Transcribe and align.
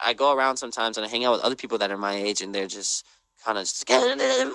I 0.00 0.14
go 0.14 0.34
around 0.34 0.56
sometimes 0.56 0.96
and 0.96 1.04
I 1.06 1.08
hang 1.08 1.24
out 1.24 1.32
with 1.32 1.42
other 1.42 1.56
people 1.56 1.78
that 1.78 1.90
are 1.90 1.98
my 1.98 2.14
age, 2.14 2.40
and 2.40 2.54
they're 2.54 2.66
just 2.66 3.04
kind 3.44 3.58
of 3.58 3.68
scared. 3.68 4.18
yeah. 4.18 4.44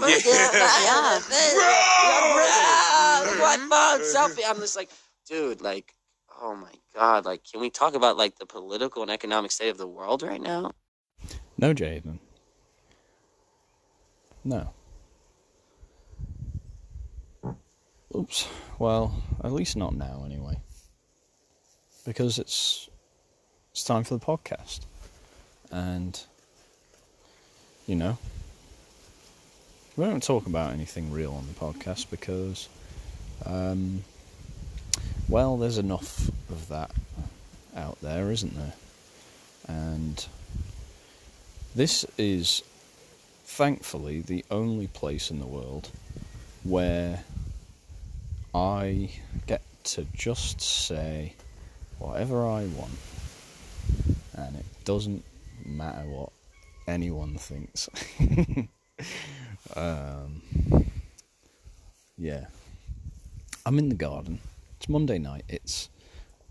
selfie. 4.03 4.43
I'm 4.48 4.58
just 4.58 4.75
like, 4.75 4.90
dude, 5.27 5.61
like, 5.61 5.93
oh 6.42 6.56
my 6.56 6.71
god, 6.95 7.25
like, 7.25 7.43
can 7.50 7.61
we 7.61 7.69
talk 7.69 7.95
about 7.95 8.18
like 8.18 8.38
the 8.38 8.45
political 8.45 9.02
and 9.02 9.11
economic 9.11 9.52
state 9.52 9.70
of 9.70 9.77
the 9.77 9.88
world 9.88 10.23
right 10.23 10.41
now? 10.41 10.71
No, 11.57 11.73
Jaden. 11.73 12.20
No. 14.44 14.73
Oops. 18.16 18.48
Well, 18.78 19.16
at 19.44 19.52
least 19.52 19.75
not 19.75 19.96
now, 19.96 20.23
anyway. 20.25 20.60
Because 22.05 22.38
it's 22.38 22.89
it's 23.71 23.84
time 23.84 24.04
for 24.04 24.16
the 24.16 24.25
podcast, 24.25 24.82
and 25.73 26.23
you 27.87 27.95
know, 27.95 28.18
we 29.97 30.05
don't 30.05 30.23
talk 30.23 30.47
about 30.47 30.71
anything 30.71 31.11
real 31.11 31.33
on 31.33 31.45
the 31.47 31.54
podcast 31.54 32.09
because, 32.09 32.70
um, 33.45 34.04
well, 35.28 35.58
there's 35.58 35.78
enough 35.78 36.30
of 36.50 36.70
that 36.70 36.91
out 37.76 38.00
there, 38.02 38.31
isn't 38.31 38.55
there? 38.55 38.73
And 39.67 40.26
this 41.76 42.05
is 42.17 42.64
thankfully 43.44 44.22
the 44.22 44.45
only 44.50 44.88
place 44.88 45.30
in 45.30 45.40
the 45.40 45.45
world 45.45 45.90
where 46.64 47.26
I 48.55 49.09
get 49.48 49.62
to 49.86 50.05
just 50.14 50.62
say 50.62 51.34
whatever 52.00 52.48
I 52.48 52.66
want, 52.66 52.98
and 54.38 54.55
it 54.55 54.66
doesn't 54.86 55.23
matter 55.66 56.08
what 56.08 56.31
anyone 56.88 57.38
thinks. 57.38 57.90
um, 59.75 60.42
yeah, 62.17 62.45
I'm 63.66 63.80
in 63.80 63.89
the 63.89 63.95
garden. 63.95 64.39
It's 64.78 64.89
Monday 64.89 65.17
night. 65.17 65.44
It's 65.47 65.89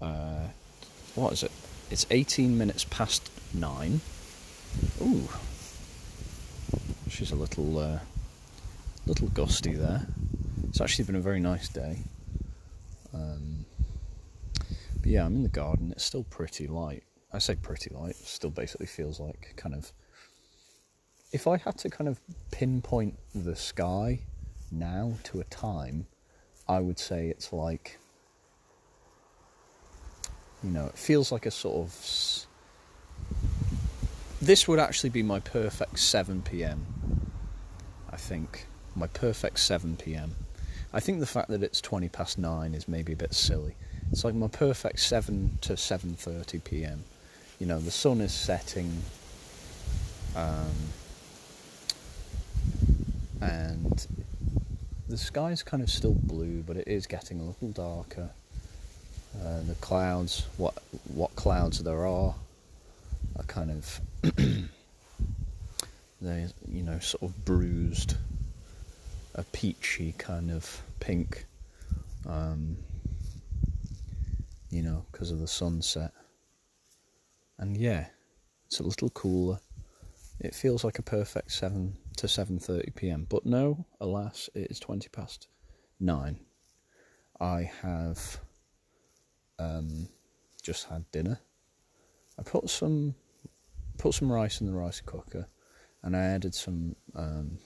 uh, 0.01 0.49
what 1.15 1.33
is 1.35 1.43
it? 1.43 1.53
It's 1.91 2.07
18 2.11 2.57
minutes 2.57 2.85
past 2.85 3.31
nine. 3.53 4.01
Ooh, 5.01 5.29
she's 7.09 7.31
a 7.33 7.37
little 7.37 7.79
uh, 7.79 7.99
little 9.07 9.29
gusty 9.29 9.75
there. 9.75 10.07
It's 10.69 10.81
actually 10.81 11.05
been 11.05 11.17
a 11.17 11.21
very 11.21 11.41
nice 11.41 11.69
day. 11.69 11.99
Um, 13.13 13.67
but 15.01 15.07
yeah, 15.07 15.27
I'm 15.27 15.37
in 15.37 15.43
the 15.43 15.49
garden. 15.49 15.93
It's 15.93 16.05
still 16.05 16.25
pretty 16.25 16.67
light. 16.67 17.03
I 17.33 17.39
say 17.39 17.55
pretty 17.55 17.91
light. 17.95 18.17
Still 18.17 18.51
basically 18.51 18.87
feels 18.87 19.19
like 19.19 19.55
kind 19.57 19.75
of. 19.75 19.93
If 21.33 21.47
I 21.47 21.57
had 21.57 21.79
to 21.79 21.89
kind 21.89 22.09
of 22.09 22.21
pinpoint 22.51 23.19
the 23.35 23.57
sky 23.57 24.21
now 24.71 25.15
to 25.25 25.41
a 25.41 25.45
time, 25.45 26.07
I 26.69 26.81
would 26.81 26.99
say 26.99 27.29
it's 27.29 27.53
like. 27.53 27.99
You 30.63 30.71
know, 30.71 30.87
it 30.87 30.99
feels 30.99 31.33
like 31.33 31.47
a 31.47 31.51
sort 31.51 31.77
of. 31.77 32.47
This 34.41 34.69
would 34.69 34.79
actually 34.79 35.11
be 35.11 35.23
my 35.23 35.41
perfect 35.41 35.99
7 35.99 36.43
pm. 36.43 36.87
I 38.11 38.17
think. 38.17 38.67
My 38.95 39.07
perfect 39.07 39.59
7 39.59 39.97
pm. 39.97 40.37
I 40.93 41.01
think 41.01 41.21
the 41.21 41.27
fact 41.27 41.49
that 41.49 41.63
it's 41.63 41.81
20 41.81 42.09
past 42.11 42.39
9 42.39 42.75
is 42.75 42.87
maybe 42.87 43.15
a 43.15 43.17
bit 43.17 43.33
silly. 43.33 43.75
It's 44.11 44.25
like 44.25 44.35
my 44.35 44.49
perfect 44.49 45.01
7 45.01 45.59
to 45.63 45.73
7:30 45.73 46.63
p.m. 46.65 47.05
You 47.63 47.69
know, 47.69 47.79
the 47.79 47.93
sun 47.93 48.21
is 48.21 48.35
setting 48.35 48.91
um, 50.35 50.73
and 53.41 54.05
the 55.09 55.17
sky's 55.17 55.63
kind 55.63 55.81
of 55.81 55.89
still 55.89 56.17
blue, 56.25 56.65
but 56.67 56.77
it 56.77 56.89
is 56.89 57.07
getting 57.07 57.39
a 57.39 57.45
little 57.45 57.69
darker. 57.69 58.31
Uh, 59.41 59.61
the 59.69 59.77
clouds, 59.77 60.49
what 60.57 60.75
what 61.15 61.37
clouds 61.37 61.79
there 61.79 62.05
are, 62.05 62.35
are 63.37 63.45
kind 63.47 63.71
of 63.71 64.01
they 66.21 66.49
you 66.69 66.83
know 66.83 66.99
sort 66.99 67.23
of 67.23 67.45
bruised 67.45 68.17
a 69.37 69.45
peachy 69.45 70.17
kind 70.19 70.51
of 70.51 70.83
pink, 70.99 71.47
um, 72.29 72.77
you 74.69 74.83
know, 74.83 75.05
because 75.13 75.31
of 75.31 75.39
the 75.39 75.47
sunset. 75.47 76.13
And 77.63 77.77
yeah, 77.77 78.07
it's 78.67 78.81
a 78.81 78.83
little 78.83 79.09
cooler. 79.11 79.61
It 80.41 80.53
feels 80.53 80.83
like 80.83 80.99
a 80.99 81.03
perfect 81.03 81.53
seven 81.53 81.97
to 82.17 82.27
seven 82.27 82.59
thirty 82.59 82.91
p.m. 82.91 83.25
But 83.31 83.47
no, 83.47 83.87
alas, 84.01 84.51
it 84.53 84.69
is 84.73 84.81
twenty 84.81 85.09
past 85.09 85.47
nine. 86.01 86.41
I 87.41 87.71
have 87.83 88.41
um, 89.61 90.09
just 90.61 90.89
had 90.89 91.09
dinner. 91.13 91.39
I 92.37 92.43
put 92.43 92.69
some 92.69 93.15
put 93.97 94.15
some 94.15 94.33
rice 94.33 94.61
in 94.61 94.67
the 94.67 94.73
rice 94.73 95.01
cooker, 95.01 95.47
and 96.03 96.17
I 96.17 96.21
added 96.21 96.57
some 96.57 96.97
um, 97.15 97.59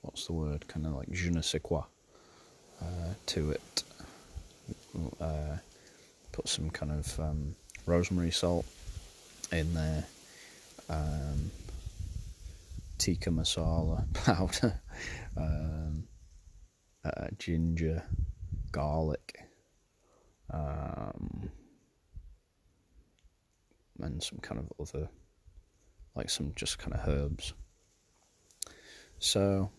what's 0.00 0.28
the 0.28 0.32
word, 0.32 0.66
kind 0.66 0.86
of 0.86 0.94
like 0.94 1.12
je 1.12 1.28
ne 1.28 1.42
sais 1.42 1.60
quoi 1.62 1.82
uh, 2.80 3.12
to 3.26 3.50
it. 3.50 3.82
Uh, 5.20 5.58
put 6.32 6.48
some 6.48 6.70
kind 6.70 6.92
of 6.92 7.20
um, 7.20 7.54
rosemary 7.84 8.30
salt 8.30 8.64
in 9.52 9.74
there, 9.74 10.04
um, 10.88 11.50
tikka 12.98 13.30
masala 13.30 14.04
powder, 14.24 14.80
um, 15.36 16.04
uh, 17.04 17.28
ginger, 17.38 18.02
garlic, 18.72 19.40
um, 20.52 21.50
and 24.00 24.22
some 24.22 24.38
kind 24.38 24.60
of 24.60 24.72
other, 24.80 25.08
like 26.14 26.30
some 26.30 26.52
just 26.56 26.78
kind 26.78 26.94
of 26.94 27.08
herbs. 27.08 27.52
So 29.18 29.70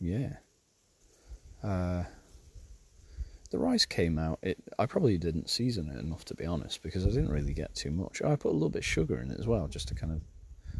yeah. 0.00 0.36
Uh, 1.62 2.04
the 3.54 3.60
rice 3.60 3.86
came 3.86 4.18
out. 4.18 4.40
It 4.42 4.58
I 4.80 4.86
probably 4.86 5.16
didn't 5.16 5.48
season 5.48 5.88
it 5.88 6.00
enough 6.00 6.24
to 6.24 6.34
be 6.34 6.44
honest 6.44 6.82
because 6.82 7.06
I 7.06 7.10
didn't 7.10 7.30
really 7.30 7.54
get 7.54 7.72
too 7.76 7.92
much. 7.92 8.20
I 8.20 8.34
put 8.34 8.50
a 8.50 8.52
little 8.52 8.68
bit 8.68 8.80
of 8.80 8.84
sugar 8.84 9.20
in 9.20 9.30
it 9.30 9.38
as 9.38 9.46
well, 9.46 9.68
just 9.68 9.86
to 9.88 9.94
kind 9.94 10.12
of. 10.12 10.20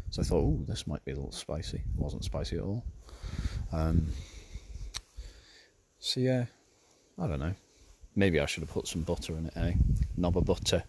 So 0.09 0.21
I 0.21 0.25
thought, 0.25 0.43
oh, 0.43 0.59
this 0.67 0.85
might 0.85 1.03
be 1.05 1.13
a 1.13 1.15
little 1.15 1.31
spicy. 1.31 1.77
It 1.77 1.95
wasn't 1.95 2.25
spicy 2.25 2.57
at 2.57 2.63
all. 2.63 2.83
Um, 3.71 4.07
so 5.99 6.19
yeah, 6.19 6.47
I 7.17 7.27
don't 7.27 7.39
know. 7.39 7.53
Maybe 8.13 8.41
I 8.41 8.45
should 8.45 8.63
have 8.63 8.71
put 8.71 8.89
some 8.89 9.03
butter 9.03 9.37
in 9.37 9.45
it, 9.45 9.53
eh? 9.55 9.73
Knob 10.17 10.37
of 10.37 10.43
butter. 10.43 10.83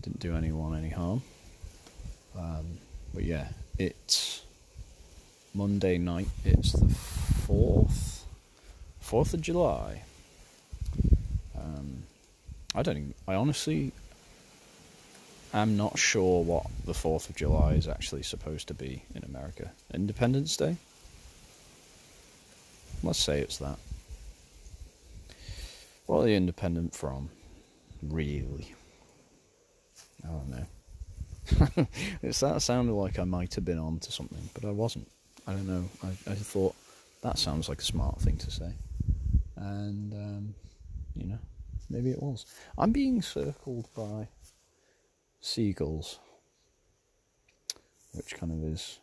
Didn't 0.00 0.18
do 0.18 0.34
anyone 0.34 0.76
any 0.76 0.90
harm. 0.90 1.22
Um, 2.36 2.78
but 3.14 3.22
yeah, 3.22 3.46
it's 3.78 4.42
Monday 5.54 5.96
night. 5.96 6.28
It's 6.44 6.72
the 6.72 6.88
fourth, 6.88 8.24
fourth 8.98 9.32
of 9.32 9.40
July. 9.40 10.02
Um, 11.76 12.02
I 12.74 12.82
don't. 12.82 12.96
Even, 12.96 13.14
I 13.26 13.34
honestly 13.34 13.92
am 15.54 15.76
not 15.76 15.98
sure 15.98 16.42
what 16.44 16.66
the 16.84 16.94
Fourth 16.94 17.28
of 17.28 17.36
July 17.36 17.72
is 17.74 17.88
actually 17.88 18.22
supposed 18.22 18.68
to 18.68 18.74
be 18.74 19.02
in 19.14 19.24
America. 19.24 19.72
Independence 19.92 20.56
Day. 20.56 20.76
Let's 23.02 23.18
say 23.18 23.40
it's 23.40 23.58
that. 23.58 23.78
What 26.06 26.20
are 26.20 26.24
they 26.24 26.36
independent 26.36 26.94
from? 26.94 27.28
Really? 28.02 28.74
I 30.24 30.28
don't 30.28 30.50
know. 30.50 31.86
it's 32.22 32.40
that 32.40 32.60
sounded 32.62 32.92
like 32.92 33.18
I 33.18 33.24
might 33.24 33.54
have 33.54 33.64
been 33.64 33.78
on 33.78 33.98
to 34.00 34.12
something, 34.12 34.50
but 34.54 34.64
I 34.64 34.70
wasn't. 34.70 35.08
I 35.46 35.52
don't 35.52 35.66
know. 35.66 35.84
I, 36.02 36.08
I 36.30 36.34
thought 36.34 36.74
that 37.22 37.38
sounds 37.38 37.68
like 37.68 37.80
a 37.80 37.84
smart 37.84 38.20
thing 38.20 38.36
to 38.38 38.50
say. 38.50 38.72
And, 39.56 40.12
um, 40.12 40.54
maybe 41.88 42.10
it 42.10 42.22
was. 42.22 42.46
I'm 42.76 42.92
being 42.92 43.22
circled 43.22 43.88
by 43.94 44.28
seagulls, 45.40 46.18
which 48.12 48.34
kind 48.34 48.52
of 48.52 48.72
is 48.72 48.98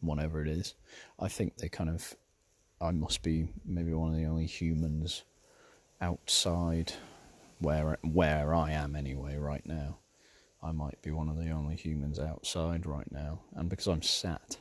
whatever 0.00 0.42
it 0.42 0.48
is. 0.48 0.74
I 1.18 1.28
think 1.28 1.56
they 1.56 1.68
kind 1.68 1.90
of. 1.90 2.14
I 2.80 2.90
must 2.90 3.22
be 3.22 3.48
maybe 3.64 3.92
one 3.92 4.10
of 4.10 4.16
the 4.16 4.26
only 4.26 4.46
humans 4.46 5.22
outside 6.00 6.92
where 7.60 7.98
where 8.02 8.54
I 8.54 8.72
am 8.72 8.96
anyway 8.96 9.36
right 9.36 9.64
now. 9.64 9.98
I 10.62 10.72
might 10.72 11.00
be 11.02 11.10
one 11.10 11.28
of 11.28 11.38
the 11.38 11.50
only 11.50 11.76
humans 11.76 12.18
outside 12.18 12.86
right 12.86 13.10
now, 13.10 13.40
and 13.54 13.68
because 13.68 13.86
I'm 13.88 14.02
sat 14.02 14.58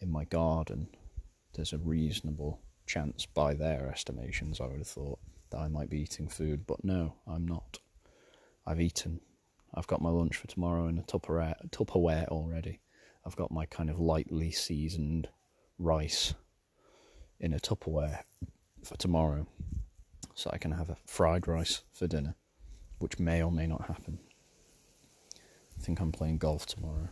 in 0.00 0.10
my 0.10 0.24
garden 0.24 0.88
there's 1.54 1.72
a 1.72 1.78
reasonable 1.78 2.60
chance, 2.86 3.26
by 3.26 3.54
their 3.54 3.88
estimations, 3.88 4.60
I 4.60 4.66
would 4.66 4.78
have 4.78 4.86
thought, 4.86 5.18
that 5.54 5.60
I 5.60 5.68
might 5.68 5.88
be 5.88 6.00
eating 6.00 6.28
food, 6.28 6.66
but 6.66 6.84
no, 6.84 7.14
I'm 7.28 7.46
not. 7.46 7.78
I've 8.66 8.80
eaten. 8.80 9.20
I've 9.72 9.86
got 9.86 10.02
my 10.02 10.10
lunch 10.10 10.36
for 10.36 10.48
tomorrow 10.48 10.88
in 10.88 10.98
a 10.98 11.02
Tupperware, 11.02 11.54
Tupperware 11.70 12.26
already. 12.26 12.80
I've 13.24 13.36
got 13.36 13.52
my 13.52 13.64
kind 13.66 13.88
of 13.88 14.00
lightly 14.00 14.50
seasoned 14.50 15.28
rice 15.78 16.34
in 17.38 17.52
a 17.52 17.60
Tupperware 17.60 18.22
for 18.82 18.96
tomorrow, 18.96 19.46
so 20.34 20.50
I 20.52 20.58
can 20.58 20.72
have 20.72 20.90
a 20.90 20.96
fried 21.06 21.46
rice 21.46 21.82
for 21.92 22.08
dinner, 22.08 22.34
which 22.98 23.20
may 23.20 23.40
or 23.40 23.52
may 23.52 23.68
not 23.68 23.86
happen. 23.86 24.18
I 25.78 25.82
think 25.82 26.00
I'm 26.00 26.12
playing 26.12 26.38
golf 26.38 26.66
tomorrow. 26.66 27.08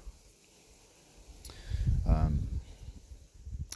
Um, 2.06 2.49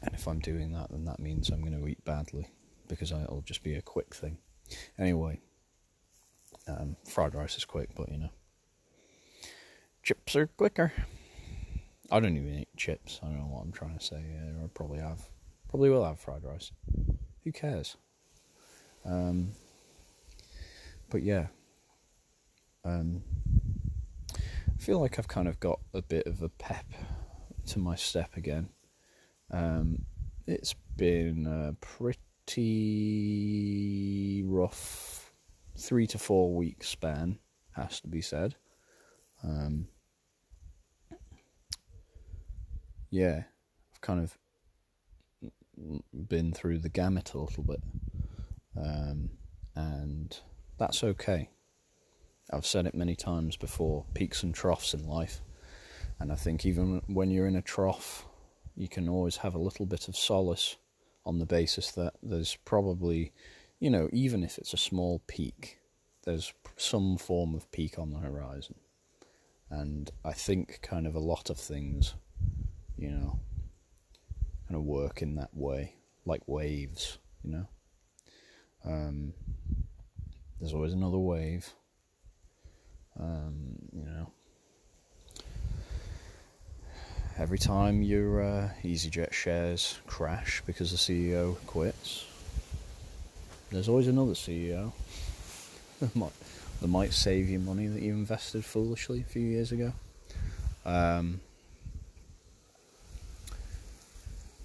and 0.02 0.12
if 0.12 0.26
I'm 0.26 0.40
doing 0.40 0.72
that, 0.72 0.90
then 0.90 1.04
that 1.04 1.20
means 1.20 1.50
I'm 1.50 1.60
going 1.60 1.80
to 1.80 1.86
eat 1.86 2.04
badly 2.04 2.48
because 2.88 3.12
it'll 3.12 3.42
just 3.42 3.62
be 3.62 3.74
a 3.74 3.82
quick 3.82 4.12
thing. 4.12 4.38
Anyway, 4.98 5.40
um, 6.66 6.96
fried 7.08 7.34
rice 7.34 7.56
is 7.56 7.64
quick, 7.64 7.90
but 7.96 8.10
you 8.10 8.18
know, 8.18 8.30
chips 10.02 10.36
are 10.36 10.46
quicker. 10.46 10.92
I 12.10 12.20
don't 12.20 12.36
even 12.36 12.60
eat 12.60 12.68
chips. 12.76 13.20
I 13.22 13.26
don't 13.26 13.38
know 13.38 13.46
what 13.46 13.62
I'm 13.62 13.72
trying 13.72 13.98
to 13.98 14.04
say. 14.04 14.16
I 14.16 14.68
probably 14.74 15.00
have, 15.00 15.28
probably 15.68 15.90
will 15.90 16.04
have 16.04 16.20
fried 16.20 16.44
rice. 16.44 16.70
Who 17.44 17.52
cares? 17.52 17.96
Um, 19.04 19.52
but 21.10 21.22
yeah, 21.22 21.46
um, 22.84 23.22
I 24.34 24.78
feel 24.78 25.00
like 25.00 25.18
I've 25.18 25.28
kind 25.28 25.48
of 25.48 25.58
got 25.58 25.80
a 25.94 26.02
bit 26.02 26.26
of 26.26 26.42
a 26.42 26.48
pep 26.48 26.86
to 27.66 27.78
my 27.78 27.96
step 27.96 28.36
again. 28.36 28.68
Um, 29.50 30.04
it's 30.46 30.74
been 30.96 31.46
a 31.46 31.74
pretty 31.84 32.56
rough 34.58 35.32
three 35.76 36.06
to 36.08 36.18
four 36.18 36.54
week 36.54 36.82
span, 36.82 37.38
has 37.72 38.00
to 38.00 38.08
be 38.08 38.20
said. 38.20 38.56
Um, 39.42 39.88
yeah, 43.10 43.44
I've 43.92 44.00
kind 44.00 44.20
of 44.20 44.38
been 46.12 46.52
through 46.52 46.78
the 46.78 46.88
gamut 46.88 47.34
a 47.34 47.38
little 47.38 47.64
bit, 47.64 47.82
um, 48.76 49.30
and 49.74 50.38
that's 50.78 51.04
okay. 51.04 51.50
I've 52.52 52.66
said 52.66 52.86
it 52.86 52.94
many 52.94 53.16
times 53.16 53.56
before 53.56 54.04
peaks 54.14 54.42
and 54.42 54.54
troughs 54.54 54.94
in 54.94 55.06
life. 55.06 55.40
And 56.18 56.32
I 56.32 56.36
think 56.36 56.64
even 56.64 57.02
when 57.06 57.30
you're 57.30 57.48
in 57.48 57.56
a 57.56 57.62
trough, 57.62 58.24
you 58.76 58.88
can 58.88 59.08
always 59.08 59.38
have 59.38 59.54
a 59.54 59.58
little 59.58 59.84
bit 59.84 60.08
of 60.08 60.16
solace 60.16 60.76
on 61.24 61.38
the 61.38 61.46
basis 61.46 61.90
that 61.92 62.14
there's 62.22 62.56
probably, 62.64 63.32
you 63.78 63.90
know, 63.90 64.08
even 64.12 64.42
if 64.42 64.58
it's 64.58 64.72
a 64.72 64.78
small 64.78 65.22
peak, 65.26 65.78
there's 66.24 66.52
some 66.76 67.16
form 67.16 67.54
of 67.54 67.70
peak 67.72 67.98
on 67.98 68.10
the 68.10 68.18
horizon. 68.18 68.76
And 69.70 70.10
I 70.24 70.32
think 70.32 70.80
kind 70.82 71.06
of 71.06 71.14
a 71.14 71.20
lot 71.20 71.50
of 71.50 71.58
things, 71.58 72.14
you 72.96 73.10
know, 73.10 73.40
kind 74.68 74.76
of 74.76 74.82
work 74.82 75.22
in 75.22 75.36
that 75.36 75.54
way, 75.54 75.94
like 76.24 76.42
waves, 76.46 77.18
you 77.42 77.50
know. 77.50 77.68
Um, 78.84 79.34
there's 80.60 80.72
always 80.72 80.92
another 80.92 81.18
wave. 81.18 81.68
Um, 83.18 83.76
you 83.92 84.04
know, 84.04 84.30
every 87.38 87.58
time 87.58 88.02
your 88.02 88.42
uh, 88.42 88.70
EasyJet 88.82 89.32
shares 89.32 89.98
crash 90.06 90.62
because 90.66 90.90
the 90.90 90.96
CEO 90.96 91.56
quits, 91.66 92.26
there's 93.70 93.88
always 93.88 94.08
another 94.08 94.32
CEO 94.32 94.92
that 96.00 96.14
might, 96.16 96.32
that 96.80 96.88
might 96.88 97.12
save 97.12 97.48
you 97.48 97.58
money 97.58 97.86
that 97.86 98.02
you 98.02 98.12
invested 98.12 98.64
foolishly 98.64 99.20
a 99.20 99.24
few 99.24 99.42
years 99.42 99.72
ago. 99.72 99.92
Um, 100.84 101.40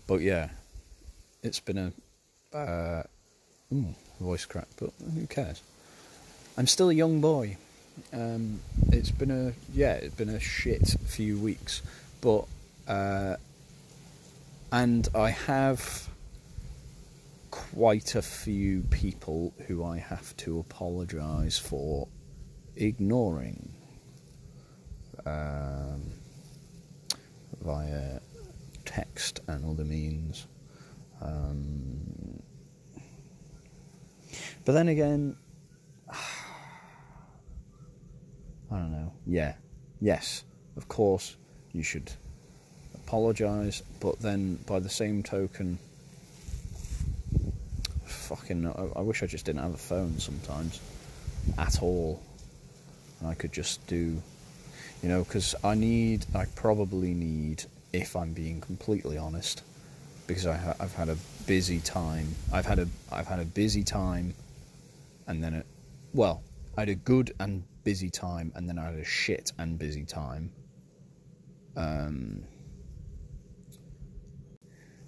but 0.07 0.21
yeah, 0.21 0.49
it's 1.41 1.59
been 1.59 1.77
a 1.77 2.57
uh, 2.57 3.03
ooh, 3.73 3.95
voice 4.19 4.45
crack, 4.45 4.67
but 4.77 4.91
who 5.13 5.25
cares? 5.27 5.61
I'm 6.57 6.67
still 6.67 6.89
a 6.89 6.93
young 6.93 7.21
boy. 7.21 7.57
Um, 8.13 8.59
it's 8.91 9.11
been 9.11 9.31
a 9.31 9.53
yeah, 9.73 9.93
it's 9.93 10.15
been 10.15 10.29
a 10.29 10.39
shit 10.39 10.95
few 11.05 11.37
weeks, 11.39 11.81
but 12.21 12.45
uh, 12.87 13.37
and 14.71 15.07
I 15.15 15.31
have 15.31 16.09
quite 17.51 18.15
a 18.15 18.21
few 18.21 18.81
people 18.83 19.53
who 19.67 19.83
I 19.83 19.97
have 19.97 20.35
to 20.37 20.59
apologise 20.59 21.59
for 21.59 22.07
ignoring 22.75 23.73
um, 25.25 26.01
via 27.61 28.19
text 28.85 29.41
and 29.47 29.65
other 29.65 29.85
means. 29.85 30.47
Um, 31.21 32.41
but 34.65 34.71
then 34.71 34.87
again, 34.87 35.35
I 36.09 36.15
don't 38.71 38.91
know. 38.91 39.11
Yeah, 39.27 39.55
yes, 39.99 40.45
of 40.77 40.87
course 40.87 41.35
you 41.73 41.83
should 41.83 42.11
apologise, 42.95 43.83
but 43.99 44.19
then 44.19 44.55
by 44.65 44.79
the 44.79 44.89
same 44.89 45.21
token, 45.21 45.77
fucking, 48.35 48.65
I, 48.65 48.99
I 48.99 49.01
wish 49.01 49.23
I 49.23 49.25
just 49.25 49.45
didn't 49.45 49.61
have 49.61 49.73
a 49.73 49.77
phone 49.77 50.17
sometimes 50.17 50.79
at 51.57 51.81
all, 51.81 52.21
and 53.19 53.27
I 53.27 53.33
could 53.33 53.51
just 53.51 53.85
do, 53.87 54.21
you 55.03 55.09
know, 55.09 55.23
because 55.23 55.53
I 55.65 55.75
need, 55.75 56.25
I 56.33 56.45
probably 56.55 57.13
need, 57.13 57.65
if 57.91 58.15
I'm 58.15 58.31
being 58.31 58.61
completely 58.61 59.17
honest, 59.17 59.63
because 60.27 60.47
I 60.47 60.55
ha- 60.55 60.75
I've 60.79 60.93
had 60.93 61.09
a 61.09 61.17
busy 61.45 61.79
time. 61.79 62.33
I've 62.53 62.65
had 62.65 62.79
a 62.79 62.87
I've 63.11 63.27
had 63.27 63.39
a 63.39 63.45
busy 63.45 63.83
time, 63.83 64.33
and 65.27 65.43
then 65.43 65.55
it, 65.55 65.65
well, 66.13 66.41
I 66.77 66.81
had 66.81 66.89
a 66.89 66.95
good 66.95 67.33
and 67.41 67.63
busy 67.83 68.09
time, 68.09 68.53
and 68.55 68.69
then 68.69 68.79
I 68.79 68.85
had 68.85 68.95
a 68.95 69.03
shit 69.03 69.51
and 69.57 69.77
busy 69.77 70.05
time. 70.05 70.53
Um, 71.75 72.43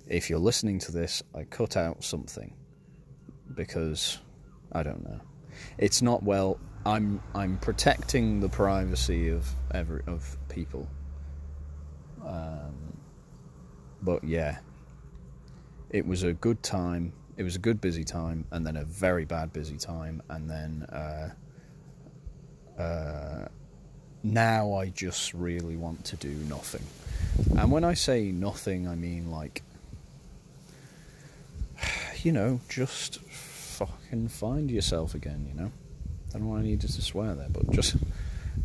if 0.10 0.30
you're 0.30 0.40
listening 0.40 0.80
to 0.80 0.92
this, 0.92 1.24
I 1.34 1.44
cut 1.44 1.78
out 1.78 2.04
something 2.04 2.54
because 3.56 4.20
I 4.72 4.84
don't 4.84 5.04
know. 5.04 5.20
It's 5.78 6.02
not 6.02 6.24
well. 6.24 6.60
I'm 6.86 7.22
I'm 7.34 7.58
protecting 7.58 8.40
the 8.40 8.50
privacy 8.50 9.30
of 9.30 9.48
every 9.74 10.02
of 10.08 10.38
people. 10.50 10.90
Um, 12.26 12.98
but 14.02 14.24
yeah, 14.24 14.60
it 15.90 16.06
was 16.06 16.24
a 16.24 16.34
good 16.34 16.62
time. 16.64 17.14
It 17.38 17.44
was 17.44 17.56
a 17.56 17.60
good 17.60 17.80
busy 17.82 18.04
time, 18.04 18.46
and 18.52 18.66
then 18.66 18.78
a 18.78 18.84
very 18.84 19.26
bad 19.26 19.54
busy 19.54 19.78
time, 19.78 20.22
and 20.30 20.50
then 20.50 20.84
uh, 20.92 21.30
uh, 22.82 23.48
now 24.24 24.74
I 24.74 24.90
just 24.90 25.34
really 25.34 25.76
want 25.76 26.04
to 26.06 26.16
do 26.16 26.30
nothing. 26.30 26.84
And 27.58 27.72
when 27.72 27.84
I 27.84 27.94
say 27.94 28.32
nothing, 28.32 28.88
I 28.88 28.96
mean 28.96 29.32
like, 29.32 29.64
you 32.26 32.32
know, 32.32 32.60
just 32.70 33.20
fucking 33.20 34.30
find 34.30 34.72
yourself 34.72 35.14
again. 35.16 35.46
You 35.50 35.62
know, 35.62 35.72
I 36.30 36.34
don't 36.34 36.44
know 36.44 36.54
why 36.54 36.60
I 36.60 36.64
needed 36.64 36.90
to 36.90 37.02
swear 37.02 37.34
there, 37.36 37.50
but 37.50 37.70
just 37.72 37.96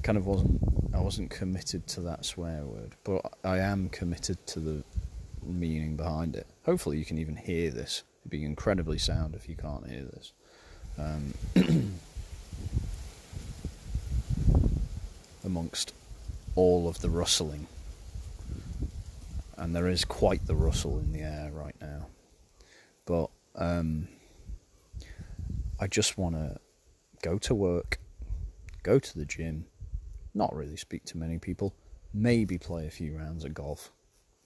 kind 0.03 0.19
of 0.19 0.27
wasn't. 0.27 0.61
I 0.95 1.01
wasn't 1.01 1.31
committed 1.31 1.87
to 1.89 2.01
that 2.03 2.25
swear 2.25 2.65
word, 2.65 2.95
but 3.05 3.33
I 3.45 3.59
am 3.59 3.89
committed 3.89 4.45
to 4.49 4.61
the 4.61 4.85
meaning 5.43 5.97
behind 5.97 6.37
it. 6.37 6.47
Hopefully, 6.65 6.99
you 6.99 7.05
can 7.05 7.19
even 7.19 7.37
hear 7.37 7.71
this. 7.71 8.03
It'd 8.23 8.31
be 8.31 8.45
incredibly 8.45 8.99
sound 8.99 9.35
if 9.35 9.49
you 9.49 9.55
can't 9.55 9.89
hear 9.89 10.05
this. 10.05 10.33
Um, 10.99 11.35
amongst 15.45 15.93
all 16.55 16.89
of 16.89 17.01
the 17.01 17.11
rustling. 17.11 17.67
And 19.57 19.75
there 19.75 19.89
is 19.89 20.05
quite 20.05 20.47
the 20.47 20.55
rustle 20.55 20.99
in 20.99 21.13
the 21.13 21.21
air 21.21 21.51
right 21.53 21.75
now. 21.81 22.07
But 23.07 23.31
um, 23.59 24.09
I 25.81 25.87
just 25.89 26.17
want 26.17 26.37
to 26.37 26.59
go 27.23 27.39
to 27.39 27.55
work, 27.55 27.99
go 28.83 28.99
to 28.99 29.19
the 29.19 29.25
gym, 29.25 29.67
not 30.33 30.55
really 30.55 30.77
speak 30.77 31.05
to 31.07 31.19
many 31.19 31.39
people, 31.39 31.75
maybe 32.15 32.57
play 32.57 32.87
a 32.87 32.91
few 32.91 33.17
rounds 33.17 33.45
of 33.45 33.55
golf, 33.55 33.91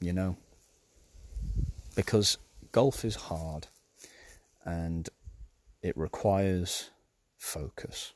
you 0.00 0.12
know? 0.12 0.37
Because 1.95 2.38
golf 2.73 3.04
is 3.04 3.14
hard 3.14 3.69
and 4.64 5.09
it 5.83 5.97
requires 5.97 6.90
focus 7.37 8.14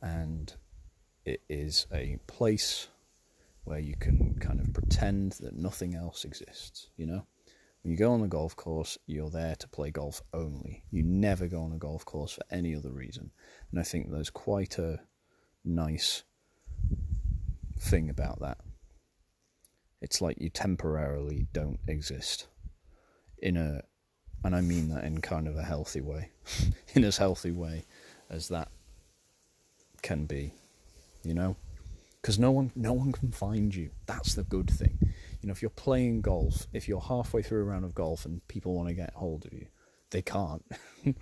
and 0.00 0.54
it 1.24 1.40
is 1.48 1.86
a 1.92 2.18
place 2.26 2.88
where 3.64 3.78
you 3.78 3.94
can 3.98 4.34
kind 4.40 4.60
of 4.60 4.72
pretend 4.72 5.32
that 5.32 5.54
nothing 5.54 5.94
else 5.94 6.24
exists, 6.24 6.88
you 6.96 7.06
know? 7.06 7.26
When 7.82 7.90
you 7.90 7.98
go 7.98 8.12
on 8.12 8.22
a 8.22 8.28
golf 8.28 8.54
course, 8.54 8.96
you're 9.06 9.30
there 9.30 9.56
to 9.56 9.68
play 9.68 9.90
golf 9.90 10.22
only. 10.32 10.84
You 10.90 11.02
never 11.02 11.48
go 11.48 11.62
on 11.62 11.72
a 11.72 11.78
golf 11.78 12.04
course 12.04 12.32
for 12.32 12.42
any 12.50 12.76
other 12.76 12.90
reason. 12.90 13.32
And 13.70 13.80
I 13.80 13.82
think 13.82 14.10
there's 14.10 14.30
quite 14.30 14.78
a 14.78 15.00
nice 15.64 16.22
thing 17.78 18.08
about 18.08 18.40
that. 18.40 18.58
It's 20.00 20.20
like 20.20 20.40
you 20.40 20.48
temporarily 20.48 21.46
don't 21.52 21.80
exist 21.88 22.46
in 23.38 23.56
a, 23.56 23.82
and 24.44 24.54
I 24.54 24.60
mean 24.60 24.88
that 24.90 25.04
in 25.04 25.20
kind 25.20 25.48
of 25.48 25.56
a 25.56 25.62
healthy 25.62 26.00
way, 26.00 26.30
in 26.94 27.02
as 27.02 27.16
healthy 27.16 27.50
way 27.50 27.84
as 28.30 28.48
that 28.48 28.68
can 30.02 30.26
be, 30.26 30.52
you 31.24 31.34
know, 31.34 31.56
because 32.20 32.38
no 32.38 32.52
one, 32.52 32.70
no 32.76 32.92
one 32.92 33.10
can 33.10 33.32
find 33.32 33.74
you. 33.74 33.90
That's 34.06 34.34
the 34.34 34.44
good 34.44 34.70
thing. 34.70 34.98
You 35.42 35.48
know, 35.48 35.52
if 35.52 35.60
you're 35.60 35.70
playing 35.70 36.20
golf, 36.20 36.68
if 36.72 36.88
you're 36.88 37.00
halfway 37.00 37.42
through 37.42 37.62
a 37.62 37.64
round 37.64 37.84
of 37.84 37.94
golf 37.94 38.24
and 38.24 38.46
people 38.46 38.74
want 38.74 38.88
to 38.88 38.94
get 38.94 39.12
hold 39.14 39.44
of 39.44 39.52
you, 39.52 39.66
they 40.10 40.22
can't. 40.22 40.64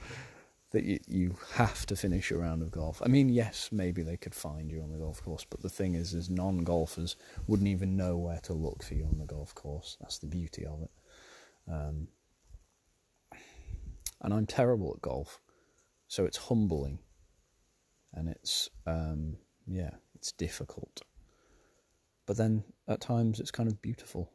that 0.72 0.84
you, 0.84 1.00
you 1.08 1.36
have 1.54 1.84
to 1.86 1.96
finish 1.96 2.30
a 2.30 2.36
round 2.36 2.62
of 2.62 2.70
golf. 2.70 3.02
I 3.02 3.08
mean, 3.08 3.28
yes, 3.28 3.70
maybe 3.72 4.02
they 4.02 4.16
could 4.16 4.34
find 4.34 4.70
you 4.70 4.82
on 4.82 4.92
the 4.92 4.98
golf 4.98 5.22
course, 5.22 5.44
but 5.48 5.62
the 5.62 5.68
thing 5.68 5.94
is, 5.94 6.14
is 6.14 6.30
non-golfers 6.30 7.16
wouldn't 7.46 7.68
even 7.68 7.96
know 7.96 8.16
where 8.16 8.40
to 8.44 8.52
look 8.52 8.82
for 8.84 8.94
you 8.94 9.06
on 9.06 9.18
the 9.18 9.26
golf 9.26 9.54
course. 9.54 9.96
That's 10.00 10.18
the 10.18 10.28
beauty 10.28 10.64
of 10.64 10.82
it. 10.82 10.90
Um, 11.68 12.08
and 14.20 14.34
I'm 14.34 14.46
terrible 14.46 14.92
at 14.94 15.02
golf, 15.02 15.40
so 16.06 16.24
it's 16.24 16.36
humbling, 16.36 16.98
and 18.12 18.28
it's 18.28 18.68
um, 18.86 19.38
yeah, 19.66 19.92
it's 20.14 20.32
difficult. 20.32 21.00
But 22.30 22.36
then 22.36 22.62
at 22.86 23.00
times 23.00 23.40
it's 23.40 23.50
kind 23.50 23.68
of 23.68 23.82
beautiful. 23.82 24.30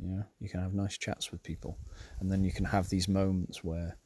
Yeah, 0.00 0.24
you 0.40 0.48
can 0.48 0.58
have 0.58 0.74
nice 0.74 0.98
chats 0.98 1.30
with 1.30 1.40
people, 1.40 1.78
and 2.18 2.32
then 2.32 2.42
you 2.42 2.50
can 2.50 2.64
have 2.64 2.88
these 2.88 3.06
moments 3.06 3.62
where 3.62 3.96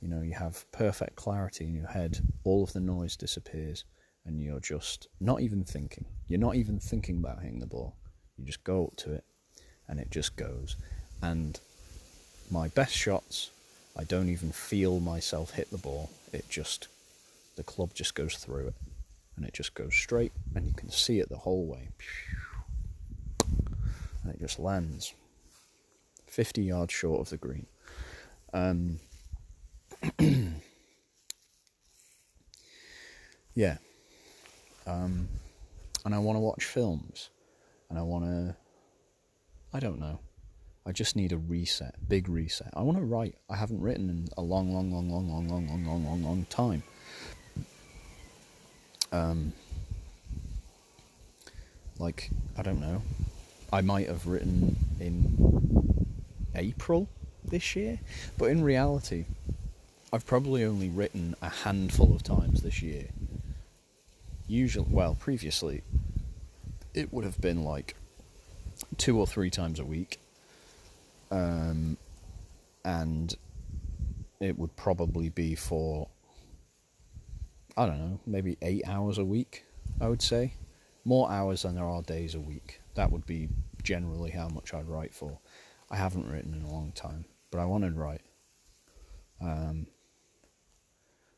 you 0.00 0.08
know, 0.08 0.22
you 0.22 0.34
have 0.34 0.68
perfect 0.72 1.14
clarity 1.14 1.66
in 1.66 1.74
your 1.76 1.86
head, 1.86 2.18
all 2.42 2.64
of 2.64 2.72
the 2.72 2.80
noise 2.80 3.14
disappears, 3.14 3.84
and 4.24 4.40
you're 4.40 4.58
just 4.58 5.06
not 5.20 5.40
even 5.40 5.62
thinking. 5.62 6.04
You're 6.26 6.40
not 6.40 6.56
even 6.56 6.80
thinking 6.80 7.18
about 7.18 7.42
hitting 7.42 7.60
the 7.60 7.66
ball. 7.66 7.94
You 8.36 8.44
just 8.44 8.64
go 8.64 8.86
up 8.86 8.96
to 8.96 9.12
it, 9.12 9.24
and 9.86 10.00
it 10.00 10.10
just 10.10 10.34
goes. 10.34 10.74
And 11.22 11.60
my 12.50 12.66
best 12.66 12.92
shots, 12.92 13.52
I 13.96 14.02
don't 14.02 14.30
even 14.30 14.50
feel 14.50 14.98
myself 14.98 15.52
hit 15.52 15.70
the 15.70 15.78
ball. 15.78 16.10
It 16.32 16.48
just, 16.48 16.88
the 17.54 17.62
club 17.62 17.94
just 17.94 18.16
goes 18.16 18.34
through 18.34 18.66
it, 18.66 18.74
and 19.36 19.46
it 19.46 19.54
just 19.54 19.74
goes 19.74 19.94
straight, 19.94 20.32
and 20.56 20.66
you 20.66 20.74
can 20.74 20.90
see 20.90 21.20
it 21.20 21.28
the 21.28 21.36
whole 21.36 21.64
way. 21.64 21.90
And 24.28 24.36
it 24.36 24.40
just 24.40 24.58
lands 24.58 25.14
50 26.26 26.62
yards 26.62 26.92
short 26.92 27.20
of 27.20 27.30
the 27.30 27.38
green. 27.38 27.66
Um, 28.52 29.00
yeah. 33.54 33.78
Um, 34.86 35.28
and 36.04 36.14
I 36.14 36.18
want 36.18 36.36
to 36.36 36.40
watch 36.40 36.66
films. 36.66 37.30
And 37.88 37.98
I 37.98 38.02
want 38.02 38.24
to. 38.24 38.54
I 39.72 39.80
don't 39.80 39.98
know. 39.98 40.18
I 40.84 40.92
just 40.92 41.16
need 41.16 41.32
a 41.32 41.38
reset, 41.38 41.94
big 42.06 42.28
reset. 42.28 42.68
I 42.74 42.82
want 42.82 42.98
to 42.98 43.04
write. 43.04 43.36
I 43.48 43.56
haven't 43.56 43.80
written 43.80 44.10
in 44.10 44.28
a 44.36 44.42
long, 44.42 44.74
long, 44.74 44.92
long, 44.92 45.10
long, 45.10 45.26
long, 45.26 45.48
long, 45.48 45.66
long, 45.68 45.86
long, 45.86 46.04
long, 46.04 46.22
long 46.22 46.46
time. 46.50 46.82
Um, 49.10 49.54
like 51.98 52.28
I 52.58 52.62
don't 52.62 52.80
know. 52.80 53.00
I 53.72 53.80
might 53.82 54.08
have 54.08 54.26
written 54.26 54.76
in 54.98 56.06
April 56.54 57.08
this 57.44 57.76
year, 57.76 58.00
but 58.36 58.46
in 58.46 58.62
reality, 58.62 59.26
I've 60.12 60.26
probably 60.26 60.64
only 60.64 60.88
written 60.88 61.34
a 61.42 61.48
handful 61.50 62.14
of 62.14 62.22
times 62.22 62.62
this 62.62 62.82
year. 62.82 63.08
Usually, 64.46 64.86
well, 64.88 65.14
previously, 65.14 65.82
it 66.94 67.12
would 67.12 67.24
have 67.24 67.40
been 67.40 67.62
like 67.62 67.94
two 68.96 69.18
or 69.18 69.26
three 69.26 69.50
times 69.50 69.78
a 69.78 69.84
week. 69.84 70.18
Um, 71.30 71.98
and 72.84 73.36
it 74.40 74.58
would 74.58 74.74
probably 74.76 75.28
be 75.28 75.54
for, 75.54 76.08
I 77.76 77.86
don't 77.86 77.98
know, 77.98 78.20
maybe 78.26 78.56
eight 78.62 78.82
hours 78.86 79.18
a 79.18 79.24
week, 79.24 79.64
I 80.00 80.08
would 80.08 80.22
say. 80.22 80.54
More 81.04 81.30
hours 81.30 81.62
than 81.62 81.74
there 81.74 81.84
are 81.84 82.02
days 82.02 82.34
a 82.34 82.40
week. 82.40 82.80
That 82.98 83.12
would 83.12 83.26
be 83.26 83.48
generally 83.84 84.32
how 84.32 84.48
much 84.48 84.74
I'd 84.74 84.88
write 84.88 85.14
for. 85.14 85.38
I 85.88 85.94
haven't 85.94 86.26
written 86.26 86.52
in 86.52 86.62
a 86.62 86.72
long 86.72 86.90
time, 86.90 87.26
but 87.52 87.60
I 87.60 87.64
want 87.64 87.84
to 87.84 87.92
write. 87.92 88.22
Um, 89.40 89.86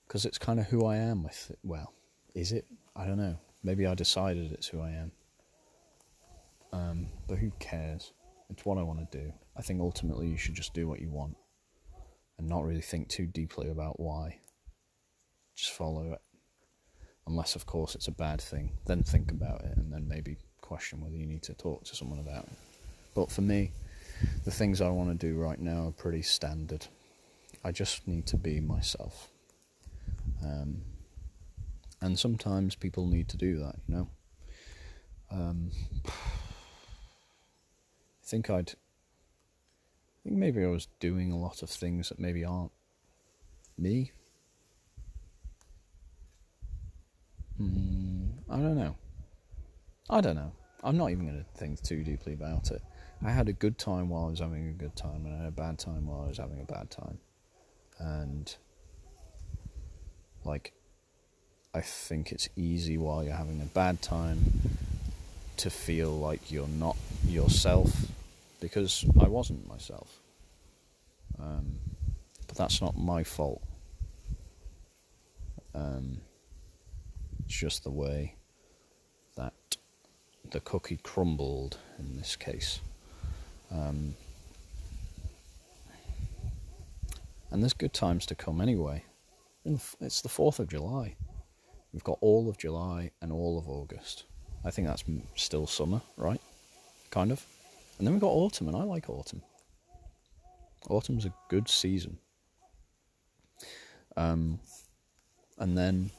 because 0.06 0.24
it's 0.24 0.38
kind 0.38 0.58
of 0.58 0.68
who 0.68 0.86
I 0.86 0.96
am. 0.96 1.22
With 1.22 1.52
well, 1.62 1.92
is 2.34 2.52
it? 2.52 2.64
I 2.96 3.04
don't 3.04 3.18
know. 3.18 3.36
Maybe 3.62 3.86
I 3.86 3.94
decided 3.94 4.52
it's 4.52 4.68
who 4.68 4.80
I 4.80 4.88
am. 4.88 5.12
Um, 6.72 7.08
but 7.28 7.36
who 7.36 7.52
cares? 7.58 8.14
It's 8.48 8.64
what 8.64 8.78
I 8.78 8.82
want 8.82 9.10
to 9.10 9.18
do. 9.18 9.30
I 9.54 9.60
think 9.60 9.82
ultimately 9.82 10.28
you 10.28 10.38
should 10.38 10.54
just 10.54 10.72
do 10.72 10.88
what 10.88 11.02
you 11.02 11.10
want, 11.10 11.36
and 12.38 12.48
not 12.48 12.64
really 12.64 12.80
think 12.80 13.10
too 13.10 13.26
deeply 13.26 13.68
about 13.68 14.00
why. 14.00 14.38
Just 15.54 15.72
follow 15.72 16.12
it. 16.14 16.22
Unless, 17.26 17.54
of 17.54 17.66
course, 17.66 17.94
it's 17.94 18.08
a 18.08 18.12
bad 18.12 18.40
thing. 18.40 18.78
Then 18.86 19.02
think 19.02 19.30
about 19.30 19.60
it, 19.60 19.76
and 19.76 19.92
then 19.92 20.08
maybe 20.08 20.38
question 20.70 21.00
whether 21.00 21.16
you 21.16 21.26
need 21.26 21.42
to 21.42 21.52
talk 21.54 21.82
to 21.82 21.96
someone 21.96 22.20
about. 22.20 22.46
But 23.12 23.28
for 23.28 23.40
me, 23.40 23.72
the 24.44 24.52
things 24.52 24.80
I 24.80 24.88
want 24.88 25.10
to 25.10 25.16
do 25.26 25.36
right 25.36 25.58
now 25.58 25.88
are 25.88 25.90
pretty 25.90 26.22
standard. 26.22 26.86
I 27.64 27.72
just 27.72 28.06
need 28.06 28.24
to 28.26 28.36
be 28.36 28.60
myself. 28.60 29.30
Um, 30.44 30.82
and 32.00 32.16
sometimes 32.16 32.76
people 32.76 33.04
need 33.08 33.28
to 33.30 33.36
do 33.36 33.58
that, 33.58 33.74
you 33.88 33.94
know. 33.96 34.08
Um, 35.32 35.72
I 36.06 36.10
think 38.22 38.48
I'd. 38.48 38.70
I 38.70 40.28
think 40.28 40.36
maybe 40.36 40.64
I 40.64 40.68
was 40.68 40.86
doing 41.00 41.32
a 41.32 41.36
lot 41.36 41.62
of 41.64 41.68
things 41.68 42.10
that 42.10 42.20
maybe 42.20 42.44
aren't 42.44 42.70
me. 43.76 44.12
Mm, 47.60 48.28
I 48.48 48.56
don't 48.56 48.78
know. 48.78 48.94
I 50.08 50.20
don't 50.20 50.36
know. 50.36 50.52
I'm 50.82 50.96
not 50.96 51.10
even 51.10 51.26
going 51.26 51.38
to 51.38 51.58
think 51.58 51.82
too 51.82 52.02
deeply 52.02 52.32
about 52.32 52.70
it. 52.70 52.82
I 53.22 53.30
had 53.30 53.48
a 53.48 53.52
good 53.52 53.76
time 53.76 54.08
while 54.08 54.26
I 54.26 54.30
was 54.30 54.38
having 54.40 54.68
a 54.68 54.72
good 54.72 54.96
time, 54.96 55.26
and 55.26 55.34
I 55.34 55.38
had 55.38 55.48
a 55.48 55.52
bad 55.52 55.78
time 55.78 56.06
while 56.06 56.22
I 56.22 56.28
was 56.28 56.38
having 56.38 56.60
a 56.60 56.64
bad 56.64 56.90
time. 56.90 57.18
And 57.98 58.54
like, 60.44 60.72
I 61.74 61.82
think 61.82 62.32
it's 62.32 62.48
easy 62.56 62.96
while 62.96 63.22
you're 63.22 63.34
having 63.34 63.60
a 63.60 63.66
bad 63.66 64.00
time 64.00 64.38
to 65.58 65.68
feel 65.68 66.18
like 66.18 66.50
you're 66.50 66.66
not 66.66 66.96
yourself 67.26 68.06
because 68.60 69.04
I 69.20 69.28
wasn't 69.28 69.68
myself. 69.68 70.20
Um, 71.38 71.78
but 72.46 72.56
that's 72.56 72.80
not 72.80 72.96
my 72.96 73.22
fault. 73.22 73.62
Um, 75.74 76.22
it's 77.44 77.54
just 77.54 77.84
the 77.84 77.90
way 77.90 78.36
that 79.36 79.76
the 80.50 80.60
cookie 80.60 80.98
crumbled 81.02 81.78
in 81.98 82.16
this 82.16 82.36
case. 82.36 82.80
Um, 83.70 84.14
and 87.50 87.62
there's 87.62 87.72
good 87.72 87.92
times 87.92 88.26
to 88.26 88.34
come 88.34 88.60
anyway 88.60 89.04
it's 89.64 90.22
the 90.22 90.28
4th 90.28 90.58
of 90.58 90.68
July. 90.68 91.16
We've 91.92 92.04
got 92.04 92.18
all 92.20 92.48
of 92.48 92.56
July 92.56 93.10
and 93.20 93.32
all 93.32 93.58
of 93.58 93.68
August. 93.68 94.24
I 94.64 94.70
think 94.70 94.86
that's 94.86 95.04
still 95.34 95.66
summer, 95.66 96.00
right? 96.16 96.40
Kind 97.10 97.32
of. 97.32 97.44
And 97.98 98.06
then 98.06 98.14
we've 98.14 98.20
got 98.20 98.28
autumn, 98.28 98.68
and 98.68 98.76
I 98.76 98.84
like 98.84 99.08
autumn. 99.08 99.42
Autumn's 100.88 101.26
a 101.26 101.32
good 101.48 101.68
season. 101.68 102.18
Um, 104.16 104.60
and 105.58 105.76
then 105.76 106.10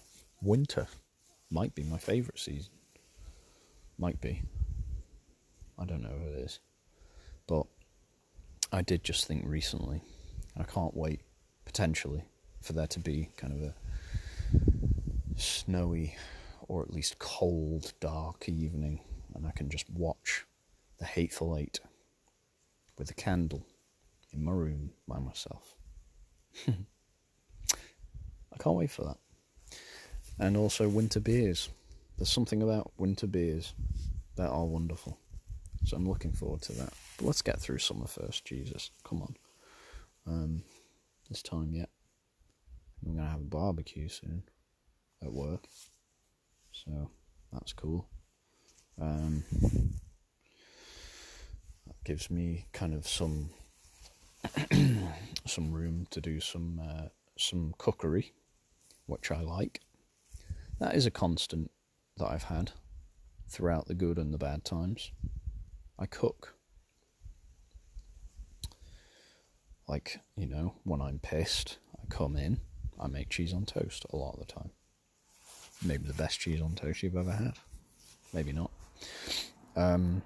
winter 0.41 0.87
might 1.49 1.73
be 1.73 1.83
my 1.83 1.97
favourite 1.97 2.39
season. 2.39 2.71
Might 4.01 4.19
be. 4.19 4.41
I 5.77 5.85
don't 5.85 6.01
know 6.01 6.09
if 6.09 6.33
it 6.35 6.39
is. 6.39 6.59
But 7.45 7.67
I 8.71 8.81
did 8.81 9.03
just 9.03 9.27
think 9.27 9.43
recently, 9.45 10.01
I 10.57 10.63
can't 10.63 10.97
wait, 10.97 11.21
potentially, 11.65 12.23
for 12.63 12.73
there 12.73 12.87
to 12.87 12.99
be 12.99 13.29
kind 13.37 13.53
of 13.53 13.61
a 13.61 13.75
snowy 15.39 16.15
or 16.67 16.81
at 16.81 16.91
least 16.91 17.19
cold, 17.19 17.93
dark 17.99 18.49
evening, 18.49 19.01
and 19.35 19.45
I 19.45 19.51
can 19.51 19.69
just 19.69 19.87
watch 19.91 20.47
the 20.97 21.05
Hateful 21.05 21.55
Eight 21.55 21.79
with 22.97 23.11
a 23.11 23.13
candle 23.13 23.67
in 24.33 24.43
my 24.43 24.51
room 24.51 24.93
by 25.07 25.19
myself. 25.19 25.75
I 26.67 26.73
can't 28.57 28.77
wait 28.77 28.89
for 28.89 29.03
that. 29.03 29.17
And 30.39 30.57
also 30.57 30.89
winter 30.89 31.19
beers. 31.19 31.69
There's 32.21 32.29
something 32.29 32.61
about 32.61 32.91
winter 32.99 33.25
beers 33.25 33.73
that 34.35 34.47
are 34.47 34.65
wonderful. 34.67 35.17
So 35.85 35.97
I'm 35.97 36.07
looking 36.07 36.33
forward 36.33 36.61
to 36.61 36.73
that. 36.73 36.93
But 37.17 37.25
let's 37.25 37.41
get 37.41 37.59
through 37.59 37.79
summer 37.79 38.05
first, 38.05 38.45
Jesus. 38.45 38.91
Come 39.03 39.23
on. 39.23 39.35
Um, 40.27 40.63
this 41.29 41.41
time 41.41 41.73
yet. 41.73 41.89
I'm 43.03 43.15
gonna 43.15 43.27
have 43.27 43.39
a 43.39 43.45
barbecue 43.45 44.07
soon 44.07 44.43
at 45.23 45.33
work, 45.33 45.63
so 46.71 47.09
that's 47.51 47.73
cool. 47.73 48.07
Um, 49.01 49.43
that 51.87 52.03
gives 52.05 52.29
me 52.29 52.67
kind 52.71 52.93
of 52.93 53.07
some 53.07 53.49
some 55.47 55.71
room 55.71 56.05
to 56.11 56.21
do 56.21 56.39
some 56.39 56.79
uh, 56.87 57.07
some 57.39 57.73
cookery, 57.79 58.33
which 59.07 59.31
I 59.31 59.41
like. 59.41 59.81
That 60.79 60.93
is 60.93 61.07
a 61.07 61.11
constant 61.11 61.71
that 62.21 62.31
I've 62.31 62.43
had 62.43 62.71
throughout 63.49 63.87
the 63.87 63.95
good 63.95 64.17
and 64.17 64.31
the 64.33 64.37
bad 64.37 64.63
times. 64.63 65.11
I 65.97 66.05
cook. 66.05 66.55
Like, 69.87 70.19
you 70.37 70.47
know, 70.47 70.75
when 70.83 71.01
I'm 71.01 71.19
pissed, 71.19 71.79
I 71.99 72.05
come 72.09 72.37
in, 72.37 72.61
I 72.99 73.07
make 73.07 73.29
cheese 73.29 73.53
on 73.53 73.65
toast 73.65 74.05
a 74.11 74.15
lot 74.15 74.35
of 74.35 74.39
the 74.39 74.53
time. 74.53 74.69
Maybe 75.83 76.05
the 76.05 76.13
best 76.13 76.39
cheese 76.39 76.61
on 76.61 76.75
toast 76.75 77.01
you've 77.01 77.17
ever 77.17 77.31
had. 77.31 77.55
Maybe 78.33 78.53
not. 78.53 78.69
Um, 79.75 80.21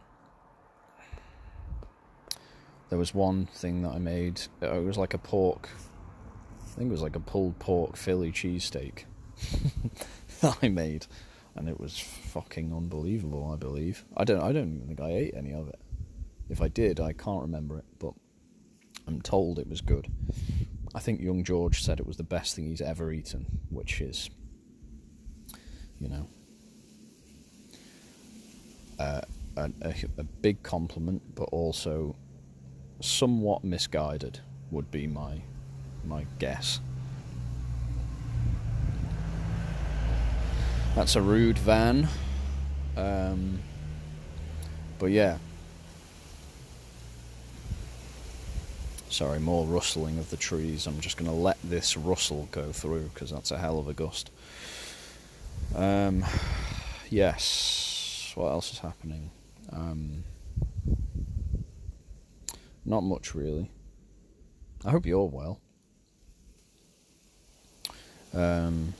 there 2.90 3.00
was 3.00 3.14
one 3.14 3.46
thing 3.46 3.84
that 3.84 3.94
I 3.94 4.00
made. 4.00 4.42
It 4.62 4.84
was 4.84 4.98
like 4.98 5.14
a 5.14 5.18
pork. 5.18 5.70
I 6.62 6.68
think 6.78 6.90
it 6.90 6.92
was 6.92 7.02
like 7.02 7.16
a 7.16 7.22
pulled 7.22 7.58
pork 7.60 7.96
Philly 7.96 8.34
cheesesteak 8.34 9.06
that 10.42 10.58
I 10.62 10.68
made, 10.68 11.08
and 11.56 11.70
it 11.70 11.80
was 11.80 12.00
fucking 12.00 12.74
unbelievable. 12.74 13.50
I 13.52 13.56
believe. 13.56 14.06
I 14.16 14.24
don't. 14.24 14.42
I 14.42 14.52
don't 14.52 14.76
even 14.76 14.88
think 14.88 15.02
I 15.02 15.12
ate 15.12 15.34
any 15.36 15.54
of 15.54 15.68
it. 15.68 15.80
If 16.50 16.62
I 16.62 16.68
did, 16.68 17.00
I 17.00 17.14
can't 17.14 17.42
remember 17.42 17.78
it, 17.78 17.86
but 18.00 18.14
I'm 19.08 19.22
told 19.22 19.60
it 19.60 19.68
was 19.68 19.82
good. 19.82 20.12
I 20.94 21.00
think 21.00 21.22
young 21.22 21.44
George 21.44 21.84
said 21.84 22.00
it 22.00 22.08
was 22.08 22.18
the 22.18 22.24
best 22.24 22.56
thing 22.56 22.68
he's 22.68 22.82
ever 22.82 23.12
eaten, 23.12 23.46
which 23.70 24.00
is, 24.00 24.30
you 26.00 26.08
know, 26.08 26.28
uh, 29.00 29.22
a, 29.58 29.72
a, 29.82 29.96
a 30.20 30.24
big 30.24 30.64
compliment, 30.64 31.22
but 31.36 31.50
also 31.52 32.16
somewhat 33.02 33.64
misguided 33.64 34.40
would 34.72 34.90
be 34.92 35.08
my 35.08 35.42
my 36.06 36.26
guess. 36.40 36.80
That's 40.96 41.18
a 41.18 41.22
rude 41.22 41.60
van, 41.60 42.08
um, 42.96 43.60
but 44.98 45.08
yeah. 45.08 45.38
Sorry, 49.10 49.40
more 49.40 49.66
rustling 49.66 50.18
of 50.20 50.30
the 50.30 50.38
trees. 50.38 50.88
I'm 50.88 51.02
just 51.02 51.18
going 51.18 51.30
to 51.30 51.36
let 51.36 51.58
this 51.66 51.98
rustle 51.98 52.48
go 52.52 52.72
through 52.72 53.10
because 53.14 53.30
that's 53.30 53.52
a 53.52 53.58
hell 53.58 53.78
of 53.78 53.90
a 53.90 53.94
gust. 53.94 54.32
Um, 55.76 56.24
yes. 57.10 58.32
What 58.36 58.52
else 58.52 58.72
is 58.72 58.80
happening? 58.80 59.32
Um, 59.74 60.24
not 62.86 63.02
much, 63.02 63.36
really. 63.36 63.70
I 64.86 64.92
hope 64.92 65.06
you're 65.06 65.26
well. 65.26 65.60
Um, 68.34 68.94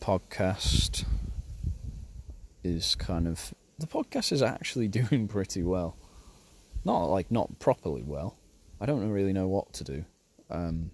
podcast 0.00 1.04
is 2.64 2.94
kind 2.94 3.28
of. 3.28 3.54
The 3.78 3.86
podcast 3.86 4.32
is 4.32 4.42
actually 4.42 4.88
doing 5.00 5.28
pretty 5.28 5.62
well. 5.62 5.96
Not 6.84 7.04
like 7.04 7.30
not 7.30 7.58
properly 7.58 8.02
well. 8.02 8.36
I 8.80 8.86
don't 8.86 9.08
really 9.10 9.32
know 9.32 9.48
what 9.48 9.72
to 9.74 9.84
do. 9.84 10.04
Um, 10.50 10.90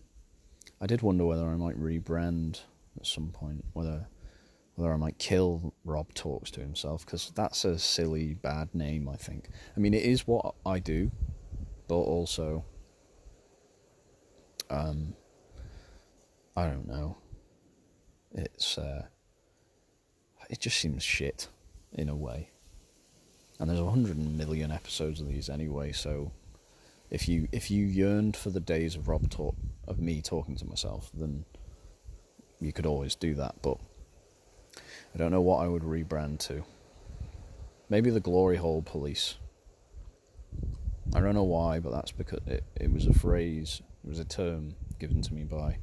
I 0.81 0.87
did 0.87 1.03
wonder 1.03 1.25
whether 1.25 1.47
I 1.47 1.55
might 1.55 1.81
rebrand 1.81 2.61
at 2.99 3.07
some 3.07 3.29
point. 3.29 3.65
Whether 3.73 4.09
whether 4.75 4.93
I 4.93 4.97
might 4.97 5.19
kill 5.19 5.73
Rob 5.85 6.13
talks 6.13 6.51
to 6.53 6.61
himself 6.61 7.07
because 7.07 7.33
that's 7.35 7.65
a 7.65 7.79
silly 7.79 8.35
bad 8.35 8.75
name. 8.75 9.09
I 9.09 9.17
think. 9.17 9.49
I 9.77 9.81
mean, 9.81 9.95
it 9.95 10.03
is 10.03 10.27
what 10.27 10.55
I 10.67 10.81
do, 10.81 11.11
but 11.89 11.95
also, 11.95 12.65
um, 14.69 15.15
I 16.57 16.67
don't 16.67 16.87
know. 16.87 17.17
It's 18.37 18.77
uh, 18.77 19.07
it 20.51 20.61
just 20.61 20.77
seems 20.77 21.03
shit 21.03 21.49
in 21.93 22.09
a 22.09 22.15
way. 22.15 22.51
And 23.59 23.71
there's 23.71 23.81
a 23.81 23.91
hundred 23.91 24.19
million 24.19 24.71
episodes 24.71 25.21
of 25.21 25.29
these 25.29 25.49
anyway, 25.49 25.93
so 25.93 26.33
if 27.11 27.29
you 27.29 27.49
if 27.51 27.71
you 27.71 27.87
yearned 27.87 28.37
for 28.37 28.51
the 28.51 28.61
days 28.61 28.95
of 28.95 29.09
Rob 29.09 29.31
talk 29.31 29.57
of 29.89 29.99
me 29.99 30.21
talking 30.21 30.57
to 30.57 30.67
myself, 30.67 31.11
then 31.15 31.47
you 32.61 32.73
could 32.73 32.85
always 32.85 33.15
do 33.15 33.35
that. 33.35 33.57
But 33.63 33.79
I 35.15 35.19
don't 35.19 35.31
know 35.31 35.41
what 35.41 35.65
I 35.65 35.69
would 35.69 35.83
rebrand 35.83 36.41
to. 36.41 36.63
Maybe 37.89 38.11
the 38.11 38.21
Glory 38.21 38.57
Hole 38.57 38.83
Police. 38.83 39.37
I 41.15 41.21
don't 41.21 41.35
know 41.35 41.45
why, 41.45 41.79
but 41.79 41.93
that's 41.93 42.13
because 42.13 42.41
it, 42.47 42.65
it 42.75 42.93
was 42.93 43.07
a 43.07 43.15
phrase, 43.15 43.81
it 44.05 44.09
was 44.09 44.19
a 44.19 44.25
term 44.25 44.75
given 44.99 45.23
to 45.23 45.33
me 45.33 45.45
by 45.45 45.79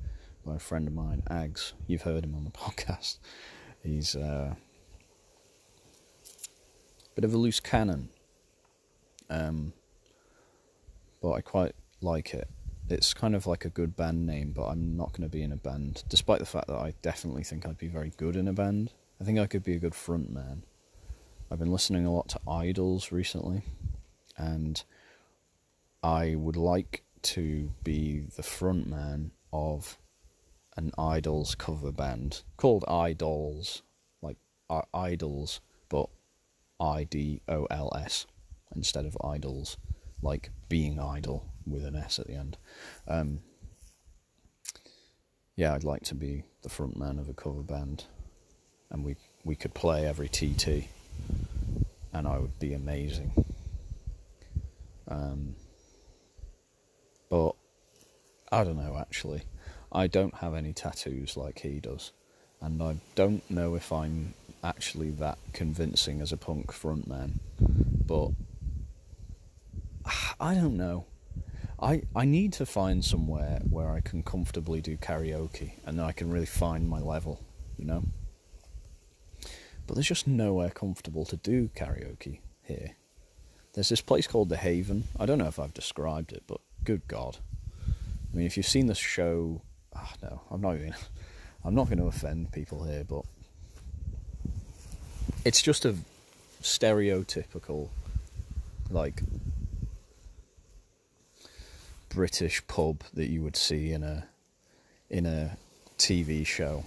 by 0.46 0.56
a 0.56 0.60
friend 0.60 0.88
of 0.88 0.94
mine, 0.94 1.24
Ags. 1.30 1.74
You've 1.88 2.02
heard 2.02 2.24
him 2.24 2.36
on 2.36 2.44
the 2.44 2.50
podcast. 2.52 3.20
He's 3.82 4.16
uh, 4.16 4.56
a 4.56 4.58
bit 7.16 7.24
of 7.24 7.34
a 7.34 7.38
loose 7.38 7.60
cannon, 7.60 8.10
um, 9.30 9.74
but 11.22 11.34
I 11.34 11.42
quite 11.42 11.76
like 12.02 12.34
it. 12.34 12.50
It's 12.90 13.14
kind 13.14 13.36
of 13.36 13.48
like 13.48 13.66
a 13.66 13.70
good 13.70 13.96
band 13.96 14.26
name, 14.26 14.52
but 14.52 14.66
I'm 14.66 14.98
not 14.98 15.14
going 15.14 15.24
to 15.24 15.30
be 15.30 15.42
in 15.42 15.52
a 15.52 15.58
band, 15.58 16.04
despite 16.10 16.40
the 16.40 16.46
fact 16.46 16.68
that 16.68 16.78
I 16.78 16.94
definitely 17.02 17.44
think 17.44 17.66
I'd 17.66 17.78
be 17.78 17.88
very 17.88 18.12
good 18.18 18.36
in 18.36 18.48
a 18.48 18.54
band. 18.54 18.92
I 19.22 19.24
think 19.24 19.40
I 19.40 19.48
could 19.48 19.64
be 19.64 19.76
a 19.76 19.80
good 19.80 19.96
front 19.96 20.32
man. 20.32 20.64
I've 21.50 21.60
been 21.60 21.72
listening 21.72 22.06
a 22.06 22.14
lot 22.14 22.30
to 22.30 22.40
IDLES 22.48 23.12
recently, 23.12 23.64
and 24.38 24.84
I 26.02 26.36
would 26.36 26.58
like 26.58 27.04
to 27.22 27.72
be 27.84 28.26
the 28.36 28.44
front 28.44 28.88
man 28.88 29.32
of 29.54 29.98
an 30.78 30.92
IDLES 30.98 31.58
cover 31.58 31.92
band 31.92 32.42
called 32.58 32.84
Idols, 32.88 33.84
like 34.22 34.38
uh, 34.70 34.82
Idols, 34.94 35.62
but 35.90 36.10
I 36.80 37.04
D 37.04 37.42
O 37.48 37.66
L 37.66 37.92
S 37.96 38.26
instead 38.76 39.06
of 39.06 39.18
IDLES, 39.22 39.78
like 40.22 40.50
being 40.70 41.00
idle 41.00 41.46
with 41.66 41.86
an 41.86 41.96
S 41.96 42.20
at 42.20 42.28
the 42.28 42.34
end. 42.34 42.58
Um, 43.08 43.40
yeah, 45.56 45.74
I'd 45.74 45.84
like 45.84 46.04
to 46.06 46.16
be 46.16 46.44
the 46.64 46.70
front 46.70 46.98
man 46.98 47.20
of 47.20 47.30
a 47.30 47.34
cover 47.34 47.62
band, 47.62 48.06
and 48.90 49.04
we 49.04 49.16
we 49.44 49.56
could 49.56 49.74
play 49.74 50.06
every 50.08 50.28
TT, 50.28 50.88
and 52.12 52.28
I 52.28 52.40
would 52.40 52.58
be 52.60 52.74
amazing. 52.74 53.32
Um, 55.08 55.56
but 57.30 57.56
I 58.52 58.64
don't 58.64 58.78
know 58.78 58.98
actually. 59.00 59.44
I 59.94 60.08
don't 60.08 60.34
have 60.36 60.56
any 60.56 60.74
tattoos 60.74 61.38
like 61.38 61.60
he 61.60 61.80
does, 61.80 62.12
and 62.62 62.82
I 62.82 62.98
don't 63.14 63.48
know 63.50 63.76
if 63.76 63.92
I'm 63.92 64.34
actually 64.64 65.12
that 65.12 65.38
convincing 65.54 66.20
as 66.20 66.32
a 66.32 66.38
punk 66.38 66.72
frontman. 66.74 67.34
But 67.60 68.32
I 70.40 70.56
don't 70.56 70.78
know. 70.78 71.06
I 71.80 72.02
I 72.16 72.26
need 72.26 72.54
to 72.54 72.66
find 72.66 73.06
somewhere 73.06 73.62
where 73.70 73.92
I 73.92 74.00
can 74.00 74.24
comfortably 74.24 74.82
do 74.82 74.98
karaoke 74.98 75.74
and 75.86 76.02
I 76.02 76.12
can 76.12 76.32
really 76.32 76.46
find 76.46 76.90
my 76.90 77.00
level, 77.00 77.42
you 77.78 77.86
know. 77.86 78.06
But 79.86 79.96
there's 79.96 80.08
just 80.08 80.28
nowhere 80.28 80.70
comfortable 80.70 81.26
to 81.26 81.36
do 81.36 81.70
karaoke 81.76 82.40
here. 82.64 82.96
There's 83.74 83.90
this 83.90 84.02
place 84.02 84.28
called 84.28 84.50
the 84.50 84.58
Haven. 84.58 85.06
I 85.20 85.26
don't 85.26 85.40
know 85.40 85.48
if 85.48 85.60
I've 85.60 85.74
described 85.74 86.32
it, 86.32 86.44
but 86.48 86.62
good 86.84 87.08
God. 87.08 87.38
I 87.88 88.38
mean, 88.38 88.46
if 88.46 88.56
you've 88.56 88.66
seen 88.66 88.88
the 88.88 88.96
show, 88.96 89.62
oh, 90.04 90.14
no, 90.22 90.42
I'm 90.52 90.62
not 90.62 90.76
even. 90.76 90.94
I'm 91.66 91.76
not 91.76 91.86
going 91.86 92.00
to 92.00 92.08
offend 92.08 92.52
people 92.52 92.84
here, 92.84 93.06
but 93.06 93.24
it's 95.46 95.62
just 95.62 95.86
a 95.86 95.96
stereotypical, 96.62 97.88
like 98.90 99.24
British 102.10 102.66
pub 102.68 103.04
that 103.14 103.30
you 103.30 103.42
would 103.42 103.56
see 103.56 103.92
in 103.92 104.04
a 104.04 104.26
in 105.10 105.26
a 105.26 105.58
TV 105.98 106.46
show. 106.46 106.84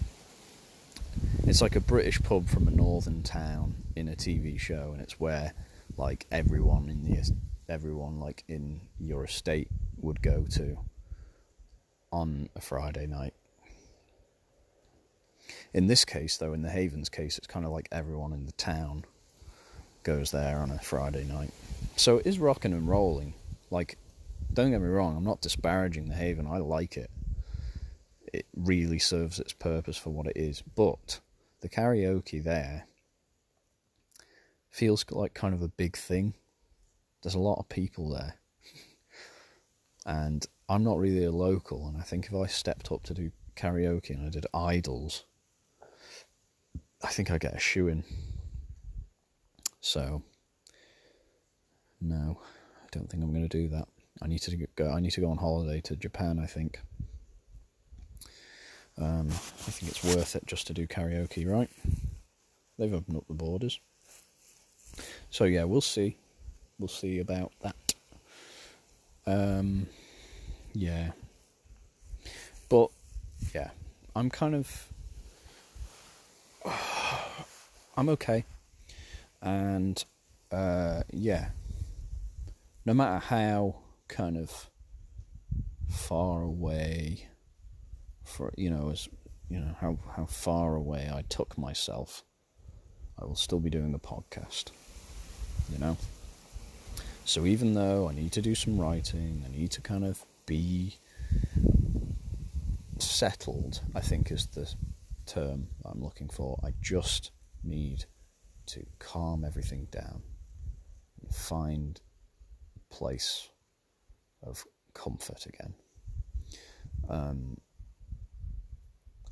It's 1.44 1.62
like 1.62 1.74
a 1.74 1.80
British 1.80 2.20
pub 2.22 2.48
from 2.48 2.68
a 2.68 2.70
northern 2.70 3.22
town 3.22 3.74
in 3.94 4.08
a 4.08 4.14
TV 4.14 4.58
show, 4.60 4.90
and 4.92 5.00
it's 5.00 5.18
where 5.18 5.54
like 5.96 6.26
everyone 6.30 6.90
in 6.90 7.04
the 7.04 7.32
everyone 7.68 8.20
like 8.20 8.44
in 8.46 8.80
your 9.00 9.24
estate 9.24 9.68
would 9.96 10.22
go 10.22 10.44
to 10.50 10.78
on 12.16 12.48
a 12.56 12.60
Friday 12.60 13.06
night. 13.06 13.34
In 15.74 15.86
this 15.86 16.04
case, 16.06 16.38
though, 16.38 16.54
in 16.54 16.62
the 16.62 16.70
Havens 16.70 17.10
case, 17.10 17.36
it's 17.36 17.46
kind 17.46 17.66
of 17.66 17.72
like 17.72 17.88
everyone 17.92 18.32
in 18.32 18.46
the 18.46 18.52
town 18.52 19.04
goes 20.02 20.30
there 20.30 20.58
on 20.58 20.70
a 20.70 20.78
Friday 20.78 21.24
night. 21.24 21.50
So 21.96 22.16
it 22.16 22.26
is 22.26 22.38
rocking 22.38 22.72
and 22.72 22.88
rolling. 22.88 23.34
Like, 23.70 23.98
don't 24.52 24.70
get 24.70 24.80
me 24.80 24.88
wrong, 24.88 25.16
I'm 25.16 25.24
not 25.24 25.42
disparaging 25.42 26.08
the 26.08 26.14
Haven. 26.14 26.46
I 26.46 26.58
like 26.58 26.96
it. 26.96 27.10
It 28.32 28.46
really 28.56 28.98
serves 28.98 29.38
its 29.38 29.52
purpose 29.52 29.98
for 29.98 30.10
what 30.10 30.26
it 30.26 30.36
is. 30.36 30.62
But 30.62 31.20
the 31.60 31.68
karaoke 31.68 32.42
there 32.42 32.86
feels 34.70 35.04
like 35.10 35.34
kind 35.34 35.52
of 35.52 35.60
a 35.60 35.68
big 35.68 35.96
thing. 35.96 36.32
There's 37.22 37.34
a 37.34 37.40
lot 37.40 37.58
of 37.58 37.68
people 37.68 38.08
there. 38.10 38.36
and 40.06 40.46
I'm 40.68 40.82
not 40.82 40.98
really 40.98 41.24
a 41.24 41.30
local, 41.30 41.86
and 41.86 41.96
I 41.96 42.02
think 42.02 42.26
if 42.26 42.34
I 42.34 42.46
stepped 42.46 42.90
up 42.90 43.04
to 43.04 43.14
do 43.14 43.30
karaoke 43.56 44.10
and 44.10 44.26
I 44.26 44.30
did 44.30 44.46
IDLES, 44.52 45.22
I 47.02 47.08
think 47.08 47.30
I 47.30 47.38
get 47.38 47.54
a 47.54 47.60
shoe 47.60 47.88
in. 47.88 48.04
So, 49.80 50.22
no, 52.00 52.40
I 52.82 52.86
don't 52.90 53.08
think 53.08 53.22
I'm 53.22 53.32
going 53.32 53.48
to 53.48 53.56
do 53.56 53.68
that. 53.68 53.86
I 54.20 54.26
need 54.26 54.40
to 54.40 54.56
go. 54.74 54.90
I 54.90 55.00
need 55.00 55.12
to 55.12 55.20
go 55.20 55.30
on 55.30 55.36
holiday 55.36 55.80
to 55.82 55.94
Japan. 55.94 56.38
I 56.38 56.46
think. 56.46 56.80
Um, 58.98 59.28
I 59.28 59.70
think 59.70 59.90
it's 59.90 60.02
worth 60.02 60.36
it 60.36 60.46
just 60.46 60.66
to 60.68 60.74
do 60.74 60.86
karaoke, 60.86 61.46
right? 61.46 61.68
They've 62.78 62.92
opened 62.92 63.18
up 63.18 63.28
the 63.28 63.34
borders. 63.34 63.78
So 65.30 65.44
yeah, 65.44 65.64
we'll 65.64 65.82
see. 65.82 66.16
We'll 66.78 66.88
see 66.88 67.18
about 67.18 67.52
that. 67.60 67.94
Um, 69.26 69.86
yeah. 70.76 71.12
But 72.68 72.90
yeah, 73.54 73.70
I'm 74.14 74.28
kind 74.28 74.54
of 74.54 74.88
I'm 77.96 78.08
okay. 78.10 78.44
And 79.40 80.04
uh, 80.52 81.02
yeah, 81.12 81.50
no 82.84 82.92
matter 82.94 83.18
how 83.18 83.76
kind 84.08 84.36
of 84.36 84.68
far 85.90 86.42
away 86.42 87.28
for 88.24 88.52
you 88.56 88.68
know 88.68 88.90
as 88.90 89.08
you 89.48 89.58
know 89.58 89.74
how 89.80 89.98
how 90.14 90.26
far 90.26 90.74
away 90.74 91.10
I 91.12 91.22
took 91.22 91.56
myself, 91.56 92.22
I 93.18 93.24
will 93.24 93.36
still 93.36 93.60
be 93.60 93.70
doing 93.70 93.92
the 93.92 93.98
podcast. 93.98 94.66
You 95.72 95.78
know. 95.78 95.96
So 97.24 97.44
even 97.44 97.74
though 97.74 98.08
I 98.08 98.14
need 98.14 98.30
to 98.32 98.42
do 98.42 98.54
some 98.54 98.78
writing, 98.78 99.42
I 99.44 99.56
need 99.56 99.72
to 99.72 99.80
kind 99.80 100.04
of 100.04 100.24
be 100.46 100.98
settled. 102.98 103.80
I 103.94 104.00
think 104.00 104.30
is 104.30 104.46
the 104.46 104.72
term 105.26 105.68
I'm 105.84 106.02
looking 106.02 106.28
for. 106.28 106.58
I 106.64 106.72
just 106.80 107.30
need 107.62 108.04
to 108.66 108.86
calm 108.98 109.44
everything 109.44 109.88
down 109.90 110.22
and 111.20 111.34
find 111.34 112.00
a 112.76 112.94
place 112.94 113.50
of 114.42 114.64
comfort 114.94 115.46
again. 115.46 115.74
Um, 117.08 117.58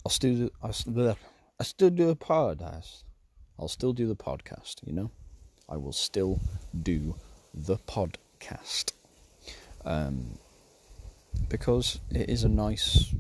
I'll 0.05 0.11
still 0.11 0.35
do, 0.35 0.51
I'll, 0.63 1.17
I 1.59 1.63
still 1.63 1.91
do 1.91 2.11
a 2.11 2.17
podcast. 2.17 3.05
I'll 3.59 3.69
still 3.69 3.93
do 3.93 4.07
the 4.07 4.17
podcast, 4.17 4.85
you 4.85 4.93
know? 4.93 5.11
I 5.69 5.77
will 5.77 5.93
still 5.93 6.41
do 6.83 7.15
the 7.55 7.77
podcast. 7.77 8.93
Um, 9.85 10.39
because 11.49 12.01
it 12.11 12.29
is 12.29 12.45
a 12.45 12.49
nice 12.49 13.15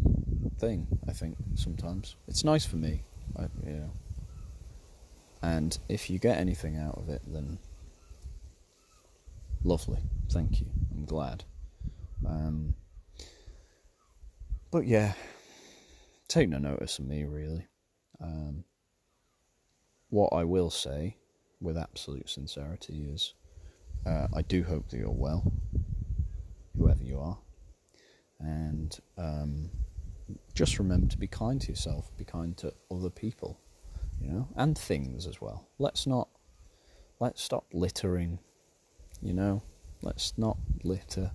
thing, 0.58 0.86
I 1.08 1.12
think, 1.12 1.36
sometimes. 1.54 2.16
It's 2.28 2.44
nice 2.44 2.64
for 2.64 2.76
me, 2.76 3.02
I, 3.36 3.42
you 3.66 3.74
know. 3.74 3.90
And 5.42 5.76
if 5.88 6.08
you 6.08 6.18
get 6.18 6.38
anything 6.38 6.76
out 6.78 6.96
of 6.96 7.08
it, 7.08 7.22
then 7.26 7.58
lovely. 9.62 10.00
Thank 10.30 10.60
you. 10.60 10.66
I'm 10.90 11.04
glad. 11.04 11.44
Um, 12.26 12.74
but 14.70 14.86
yeah, 14.86 15.12
take 16.28 16.48
no 16.48 16.58
notice 16.58 16.98
of 16.98 17.06
me, 17.06 17.24
really. 17.24 17.66
Um, 18.20 18.64
what 20.08 20.32
I 20.32 20.44
will 20.44 20.70
say, 20.70 21.16
with 21.60 21.76
absolute 21.76 22.28
sincerity, 22.28 23.06
is 23.12 23.34
uh, 24.06 24.28
I 24.34 24.42
do 24.42 24.62
hope 24.62 24.88
that 24.88 24.98
you're 24.98 25.10
well, 25.10 25.52
whoever 26.76 27.02
you 27.02 27.20
are. 27.20 27.38
And 28.44 28.98
um, 29.16 29.70
just 30.54 30.78
remember 30.78 31.06
to 31.08 31.18
be 31.18 31.26
kind 31.26 31.60
to 31.62 31.68
yourself, 31.68 32.10
be 32.18 32.24
kind 32.24 32.56
to 32.58 32.72
other 32.90 33.08
people, 33.08 33.58
you 34.20 34.28
know, 34.28 34.48
and 34.54 34.76
things 34.76 35.26
as 35.26 35.40
well. 35.40 35.66
Let's 35.78 36.06
not, 36.06 36.28
let's 37.20 37.42
stop 37.42 37.64
littering, 37.72 38.38
you 39.22 39.32
know, 39.32 39.62
let's 40.02 40.34
not 40.36 40.58
litter. 40.82 41.30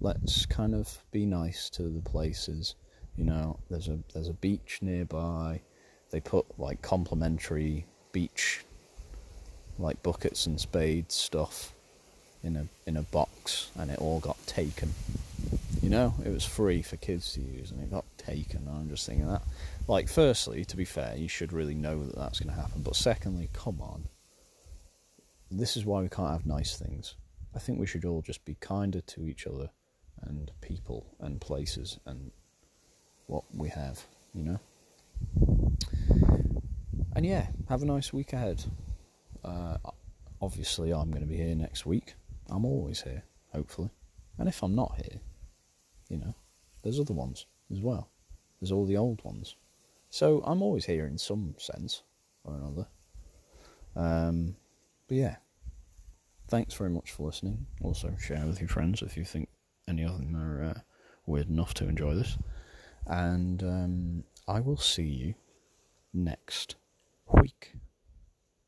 Let's 0.00 0.46
kind 0.46 0.74
of 0.74 1.04
be 1.10 1.26
nice 1.26 1.68
to 1.70 1.82
the 1.82 2.00
places, 2.00 2.76
you 3.16 3.24
know. 3.24 3.58
There's 3.68 3.88
a 3.88 3.98
there's 4.14 4.28
a 4.28 4.34
beach 4.34 4.78
nearby. 4.80 5.60
They 6.10 6.20
put 6.20 6.46
like 6.58 6.80
complimentary 6.80 7.84
beach, 8.12 8.64
like 9.78 10.02
buckets 10.02 10.46
and 10.46 10.58
spades 10.58 11.14
stuff, 11.14 11.74
in 12.42 12.56
a 12.56 12.66
in 12.86 12.96
a 12.96 13.02
box, 13.02 13.70
and 13.76 13.90
it 13.90 13.98
all 13.98 14.20
got 14.20 14.38
taken. 14.46 14.94
You 15.88 15.94
know, 15.94 16.14
it 16.22 16.28
was 16.28 16.44
free 16.44 16.82
for 16.82 16.98
kids 16.98 17.32
to 17.32 17.40
use, 17.40 17.70
and 17.70 17.82
it 17.82 17.90
got 17.90 18.04
taken. 18.18 18.68
And 18.68 18.76
I'm 18.76 18.90
just 18.90 19.06
thinking 19.06 19.26
that, 19.26 19.40
like, 19.86 20.06
firstly, 20.06 20.62
to 20.66 20.76
be 20.76 20.84
fair, 20.84 21.16
you 21.16 21.28
should 21.28 21.50
really 21.50 21.74
know 21.74 22.04
that 22.04 22.14
that's 22.14 22.40
going 22.40 22.54
to 22.54 22.60
happen. 22.60 22.82
But 22.82 22.94
secondly, 22.94 23.48
come 23.54 23.80
on, 23.80 24.06
this 25.50 25.78
is 25.78 25.86
why 25.86 26.02
we 26.02 26.10
can't 26.10 26.30
have 26.30 26.44
nice 26.44 26.76
things. 26.76 27.14
I 27.56 27.58
think 27.58 27.78
we 27.78 27.86
should 27.86 28.04
all 28.04 28.20
just 28.20 28.44
be 28.44 28.54
kinder 28.60 29.00
to 29.00 29.26
each 29.26 29.46
other 29.46 29.70
and 30.20 30.50
people 30.60 31.06
and 31.20 31.40
places 31.40 31.98
and 32.04 32.32
what 33.26 33.44
we 33.54 33.70
have, 33.70 34.04
you 34.34 34.44
know. 34.44 34.60
And 37.16 37.24
yeah, 37.24 37.46
have 37.70 37.80
a 37.80 37.86
nice 37.86 38.12
week 38.12 38.34
ahead. 38.34 38.62
Uh, 39.42 39.78
obviously, 40.42 40.92
I'm 40.92 41.08
going 41.08 41.22
to 41.22 41.26
be 41.26 41.38
here 41.38 41.54
next 41.54 41.86
week. 41.86 42.12
I'm 42.50 42.66
always 42.66 43.00
here, 43.00 43.22
hopefully. 43.54 43.88
And 44.36 44.50
if 44.50 44.62
I'm 44.62 44.74
not 44.74 44.94
here, 44.96 45.20
you 46.08 46.18
know, 46.18 46.34
there's 46.82 47.00
other 47.00 47.14
ones 47.14 47.46
as 47.70 47.80
well. 47.80 48.10
There's 48.60 48.72
all 48.72 48.86
the 48.86 48.96
old 48.96 49.22
ones. 49.24 49.56
So 50.10 50.42
I'm 50.44 50.62
always 50.62 50.86
here 50.86 51.06
in 51.06 51.18
some 51.18 51.54
sense 51.58 52.02
or 52.44 52.54
another. 52.54 52.86
Um, 53.94 54.56
but 55.06 55.16
yeah, 55.16 55.36
thanks 56.48 56.74
very 56.74 56.90
much 56.90 57.10
for 57.10 57.26
listening. 57.26 57.66
Also, 57.82 58.14
share 58.18 58.46
with 58.46 58.60
your 58.60 58.68
friends 58.68 59.02
if 59.02 59.16
you 59.16 59.24
think 59.24 59.48
any 59.86 60.04
of 60.04 60.18
them 60.18 60.36
are 60.36 60.64
uh, 60.64 60.80
weird 61.26 61.48
enough 61.48 61.74
to 61.74 61.88
enjoy 61.88 62.14
this. 62.14 62.38
And 63.06 63.62
um, 63.62 64.24
I 64.46 64.60
will 64.60 64.76
see 64.76 65.04
you 65.04 65.34
next 66.12 66.76
week. 67.32 67.72